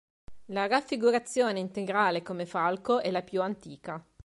[0.45, 4.03] La raffigurazione integrale come falco è la più antica.